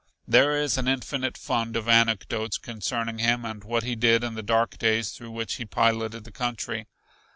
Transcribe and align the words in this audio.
There 0.27 0.59
is 0.59 0.79
an 0.79 0.87
infinite 0.87 1.37
fund 1.37 1.75
of 1.75 1.87
anecdotes 1.87 2.57
concerning 2.57 3.19
him 3.19 3.45
and 3.45 3.63
what 3.63 3.83
he 3.83 3.95
did 3.95 4.23
in 4.23 4.33
the 4.33 4.41
dark 4.41 4.79
days 4.79 5.11
through 5.11 5.29
which 5.29 5.57
he 5.57 5.65
piloted 5.65 6.23
the 6.23 6.31
country. 6.31 6.87